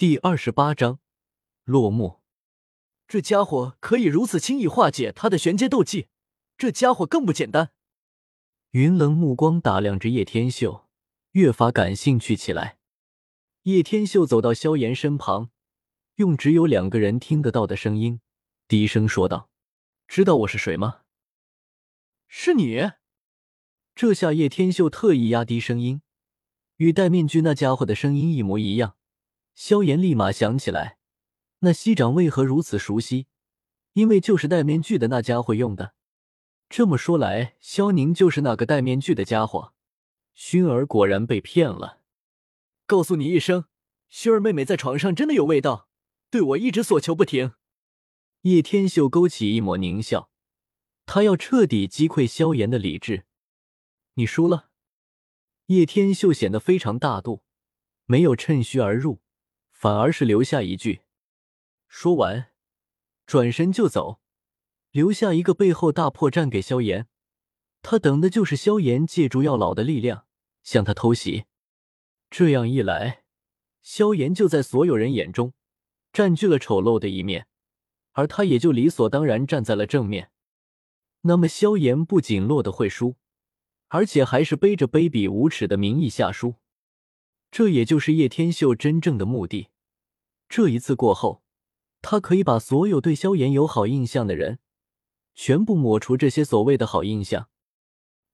[0.00, 0.98] 第二十八章
[1.64, 2.22] 落幕。
[3.06, 6.06] 这家伙可以如此轻易化解他的玄阶斗技，
[6.56, 7.72] 这家伙更不简单。
[8.70, 10.88] 云冷目光打量着叶天秀，
[11.32, 12.78] 越发感兴趣起来。
[13.64, 15.50] 叶天秀走到萧炎身旁，
[16.14, 18.22] 用只有两个人听得到的声音，
[18.66, 19.50] 低声说道
[20.08, 21.02] ：“知道我是谁吗
[22.26, 22.92] ？”“是你。”
[23.94, 26.00] 这下叶天秀特意压低声音，
[26.76, 28.96] 与戴面具那家伙的声音一模一样。
[29.62, 30.96] 萧炎立马想起来，
[31.58, 33.26] 那息掌为何如此熟悉？
[33.92, 35.92] 因为就是戴面具的那家伙用的。
[36.70, 39.74] 这么说来，萧宁就是那个戴面具的家伙。
[40.34, 42.00] 薰儿果然被骗了。
[42.86, 43.66] 告诉你一声，
[44.10, 45.90] 薰儿妹妹在床上真的有味道，
[46.30, 47.52] 对我一直索求不停。
[48.40, 50.30] 叶天秀勾起一抹狞笑，
[51.04, 53.26] 他要彻底击溃萧炎的理智。
[54.14, 54.70] 你输了。
[55.66, 57.42] 叶天秀显得非常大度，
[58.06, 59.20] 没有趁虚而入。
[59.80, 61.00] 反而是留下一句，
[61.88, 62.50] 说完，
[63.24, 64.20] 转身就走，
[64.90, 67.08] 留下一个背后大破绽给萧炎。
[67.80, 70.26] 他等的就是萧炎借助药老的力量
[70.62, 71.46] 向他偷袭。
[72.28, 73.24] 这样一来，
[73.80, 75.54] 萧炎就在所有人眼中
[76.12, 77.46] 占据了丑陋的一面，
[78.12, 80.30] 而他也就理所当然站在了正面。
[81.22, 83.16] 那么，萧炎不仅落得会输，
[83.88, 86.56] 而且还是背着卑鄙无耻的名义下输。
[87.50, 89.68] 这也就是叶天秀真正的目的。
[90.48, 91.42] 这一次过后，
[92.02, 94.58] 他可以把所有对萧炎有好印象的人
[95.34, 97.48] 全部抹除这些所谓的好印象。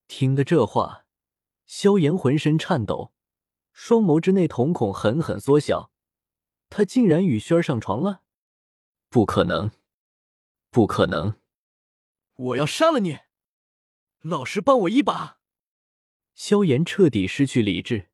[0.07, 1.05] 听的这话，
[1.65, 3.11] 萧炎浑身颤抖，
[3.73, 5.91] 双眸之内瞳孔狠狠缩小。
[6.69, 8.23] 他竟然与轩儿上床了？
[9.09, 9.71] 不可能，
[10.69, 11.35] 不可能！
[12.35, 13.19] 我要杀了你！
[14.21, 15.39] 老实帮我一把！
[16.35, 18.09] 萧炎彻底失去理智。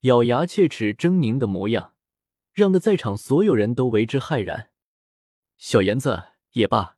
[0.00, 1.94] 咬牙切齿、狰狞的模样，
[2.54, 4.70] 让得在场所有人都为之骇然。
[5.58, 6.96] 小炎子也罢，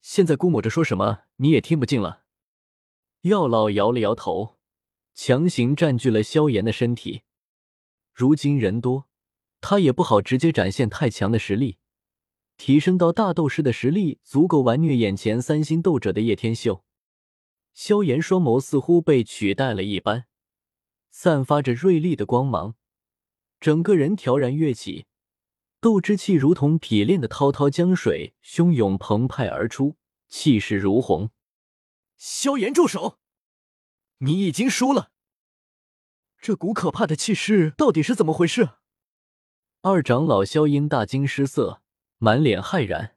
[0.00, 2.22] 现在估摸着说什么你也听不进了。
[3.22, 4.56] 药老摇了摇头，
[5.14, 7.24] 强行占据了萧炎的身体。
[8.14, 9.10] 如今人多，
[9.60, 11.76] 他也不好直接展现太强的实力，
[12.56, 16.82] 提升到大斗师的实力足够完虐眼前三星斗者的叶天秀。
[17.74, 20.24] 萧炎双眸似乎被取代了一般。
[21.10, 22.74] 散发着锐利的光芒，
[23.60, 25.06] 整个人调然跃起，
[25.80, 29.96] 斗之气如同匹练的滔滔江水，汹涌澎湃而出，
[30.28, 31.30] 气势如虹。
[32.16, 33.18] 萧炎，住手！
[34.18, 35.10] 你已经输了。
[36.38, 38.70] 这股可怕的气势到底是怎么回事？
[39.82, 41.82] 二长老萧英大惊失色，
[42.18, 43.16] 满脸骇然。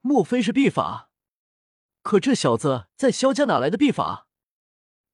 [0.00, 1.10] 莫非是秘法？
[2.02, 4.28] 可这小子在萧家哪来的秘法？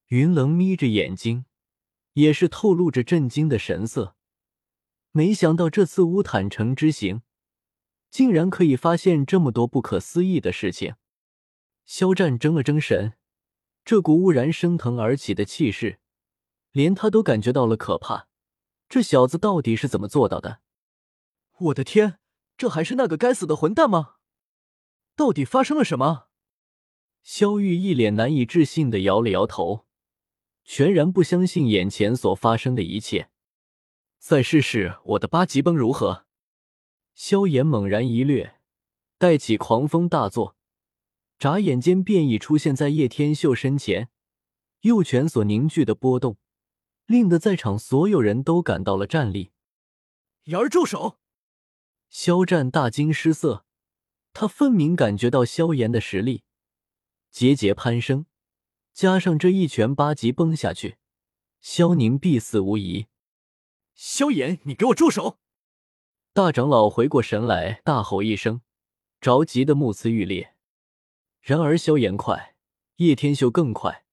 [0.09, 1.47] 云冷眯着眼睛。
[2.15, 4.17] 也是透露着震惊的神色，
[5.13, 7.23] 没想到这次乌坦城之行，
[8.11, 10.97] 竟然可以发现这么多不可思议的事情。
[11.85, 13.15] 肖战怔了怔神，
[13.85, 16.01] 这股兀然升腾而起的气势，
[16.71, 18.29] 连他都感觉到了可怕。
[18.89, 20.61] 这小子到底是怎么做到的？
[21.59, 22.19] 我的天，
[22.57, 24.17] 这还是那个该死的混蛋吗？
[25.17, 26.29] 到底发生了什么？
[27.23, 29.87] 萧玉一脸难以置信的摇了摇头。
[30.65, 33.31] 全然不相信眼前所发生的一切，
[34.19, 36.27] 再试试我的八级崩如何？
[37.15, 38.61] 萧炎猛然一掠，
[39.19, 40.57] 带起狂风大作，
[41.39, 44.09] 眨眼间便已出现在叶天秀身前，
[44.81, 46.39] 右拳所凝聚的波动，
[47.07, 49.51] 令得在场所有人都感到了战栗。
[50.45, 51.19] 瑶儿住手！
[52.09, 53.65] 肖战大惊失色，
[54.33, 56.45] 他分明感觉到萧炎的实力
[57.31, 58.27] 节节攀升。
[58.93, 60.99] 加上这一拳八级崩下去，
[61.61, 63.07] 萧宁必死无疑。
[63.95, 65.39] 萧炎，你给我住手！
[66.33, 68.61] 大长老回过神来，大吼一声，
[69.21, 70.55] 着急的目眦欲裂。
[71.41, 72.55] 然而萧炎快，
[72.97, 74.05] 叶天秀更快。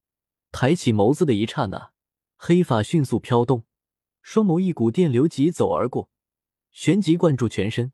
[0.51, 1.91] 抬起眸子的一刹那，
[2.35, 3.65] 黑发迅速飘动，
[4.21, 6.09] 双眸一股电流疾走而过，
[6.71, 7.93] 旋即灌注全身。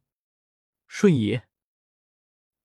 [0.88, 1.42] 瞬移，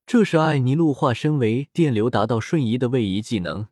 [0.06, 3.69] 这是艾尼路化身为电流达到瞬移的位移技能。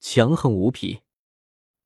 [0.00, 1.00] 强横无匹，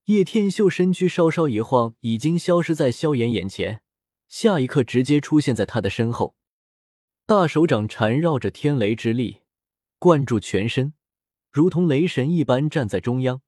[0.05, 3.83] 叶天秀身躯稍稍一晃，已经消失在萧炎眼前。
[4.29, 6.37] 下一刻，直接出现在他的身后，
[7.27, 9.41] 大手掌缠绕着天雷之力，
[9.99, 10.95] 灌注全身，
[11.51, 13.43] 如同雷神一般站在中央。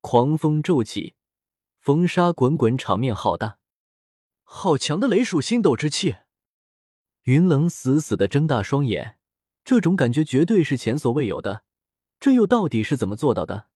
[0.00, 1.14] 狂风骤起，
[1.80, 3.58] 风沙滚滚，场面浩大。
[4.44, 6.14] 好强的雷属星斗之气！
[7.24, 9.18] 云冷死死的睁大双眼，
[9.64, 11.64] 这种感觉绝对是前所未有的。
[12.20, 13.66] 这又到底是怎么做到的？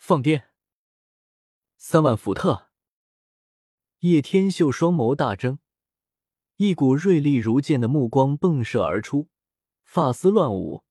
[0.00, 0.48] 放电，
[1.76, 2.70] 三万伏特！
[3.98, 5.58] 叶天秀双眸大睁，
[6.56, 9.28] 一股锐利如剑的目光迸射而出，
[9.84, 10.84] 发丝乱舞，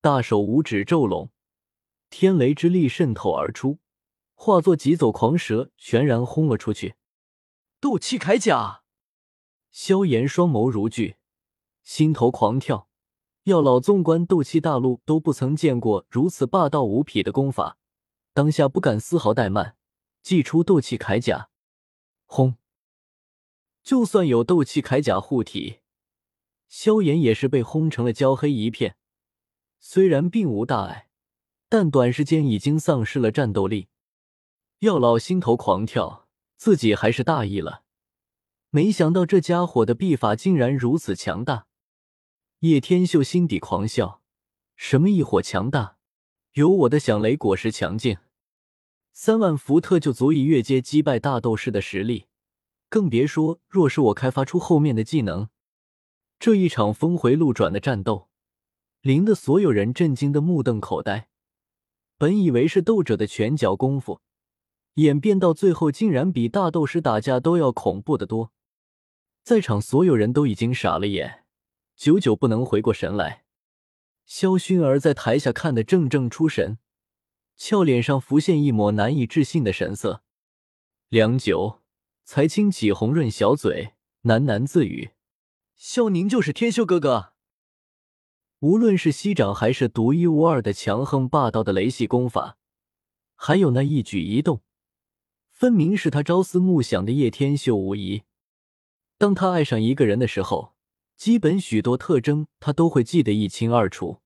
[0.00, 1.30] 大手五指骤拢，
[2.08, 3.80] 天雷之力渗透而出，
[4.34, 6.96] 化作疾走狂蛇，全然轰了出去。
[7.78, 8.82] 斗气铠甲，
[9.70, 11.18] 萧炎双眸如炬，
[11.82, 12.88] 心头狂跳。
[13.42, 17.76] 药老纵观斗气大陆，都不曾见过如此霸道无匹的功法，
[18.38, 19.74] 当下不敢丝毫怠慢，
[20.22, 21.50] 祭出斗气铠甲，
[22.24, 22.54] 轰！
[23.82, 25.80] 就算有斗气铠甲护体，
[26.68, 28.96] 萧炎也是被轰成了焦黑一片。
[29.80, 31.08] 虽然并无大碍，
[31.68, 33.88] 但短时间已经丧失了战斗力。
[34.78, 37.82] 药老心头狂跳，自己还是大意了，
[38.70, 41.66] 没想到这家伙的臂法竟然如此强大。
[42.60, 44.22] 叶天秀心底狂笑
[44.78, 45.96] ：“什么异火强大？
[46.52, 48.16] 有我的响雷果实强劲，
[49.20, 52.26] 三万伏特就足以越阶击败大斗士的实力。
[52.88, 55.48] 更别说，若是我开发出后面的技能，
[56.38, 58.28] 这一场峰回路转的战斗，
[59.00, 61.30] 令的所有人震惊的目瞪口呆。
[62.16, 64.20] 本以为是斗者的拳脚功夫，
[64.94, 68.52] 演变到最后，竟然比大斗师打架都要恐怖的多。
[69.42, 71.44] 在场所有人都已经傻了眼。”
[71.98, 73.42] 久久不能回过神来，
[74.24, 76.78] 萧薰儿在台下看得怔怔出神，
[77.58, 80.22] 俏脸上浮现一抹难以置信的神色。
[81.08, 81.82] 良久，
[82.24, 85.10] 才轻启红润小嘴，喃喃自语
[85.76, 87.34] ：“萧宁就是天修哥哥。
[88.60, 92.56] 无论是息掌，还是独一无二的强横霸道的雷系功法，
[93.34, 94.62] 还有那一举一动，
[95.50, 98.22] 分明是他朝思暮想的叶天秀无疑。
[99.18, 100.74] 当他爱上一个人的时候。”
[101.18, 104.20] 基本许多特征他都会记得一清二楚。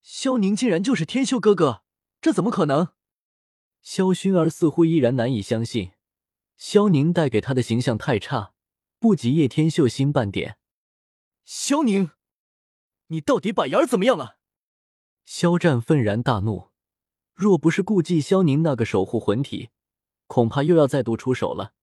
[0.00, 1.82] 萧宁竟然就是天修哥哥，
[2.24, 2.88] 这怎么可能？
[3.82, 5.92] 萧薰儿似乎依然难以相信，
[6.56, 8.54] 萧宁带给他的形象太差，
[8.98, 10.56] 不及叶天秀星半点。
[11.44, 12.12] 萧宁，
[13.08, 14.38] 你到底把妍儿怎么样了？
[15.26, 16.70] 肖战愤然大怒，
[17.34, 19.68] 若不是顾忌萧宁那个守护魂体，
[20.26, 21.74] 恐怕又要再度出手了。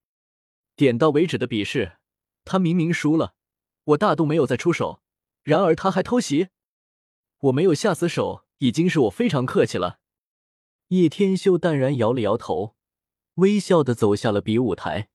[0.75, 1.99] 点到为止的比试，
[2.44, 3.35] 他明明输了。
[3.83, 5.03] 我大度没有再出手，
[5.44, 6.47] 然而他还偷袭，
[7.41, 9.99] 我没有下死手，已经是我非常客气了。
[10.91, 12.75] 叶天秀淡然摇了摇头，
[13.35, 15.07] 微笑的走下了比武台。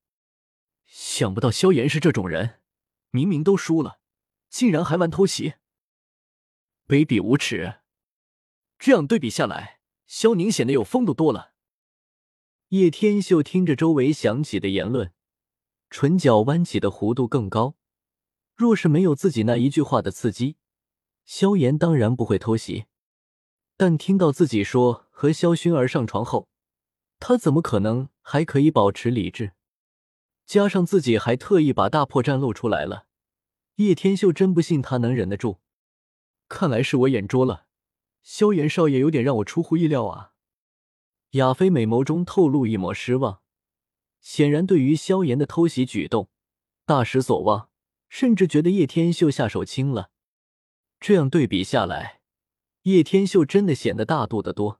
[0.86, 2.60] 想不到萧炎是这种人，
[3.10, 4.00] 明明都输了，
[4.48, 5.56] 竟然还玩偷袭，
[6.88, 7.80] 卑鄙无耻！
[8.78, 11.52] 这样对比下来，萧宁显得有风度多了。
[12.68, 15.12] 叶天秀听着周围响起的言论，
[15.90, 17.76] 唇角弯起的弧度更高。
[18.54, 20.56] 若是没有自己那一句话的刺激，
[21.26, 22.86] 萧炎当然不会偷袭。
[23.76, 26.48] 但听到自己说和萧薰儿上床后，
[27.18, 29.52] 他怎么可能还可以保持理智？
[30.46, 33.06] 加上自己还特意把大破绽露出来了，
[33.76, 35.60] 叶天秀真不信他能忍得住。
[36.48, 37.66] 看来是我眼拙了，
[38.22, 40.32] 萧炎少爷有点让我出乎意料啊。
[41.32, 43.40] 亚飞美眸中透露一抹失望，
[44.20, 46.30] 显然对于萧炎的偷袭举动
[46.84, 47.68] 大失所望。
[48.08, 50.10] 甚至觉得叶天秀下手轻了，
[51.00, 52.15] 这样对比下来，
[52.86, 54.78] 叶天秀真的显得大度的多。